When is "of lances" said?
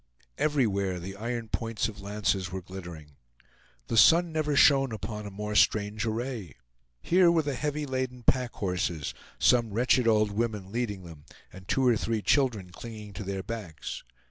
1.87-2.51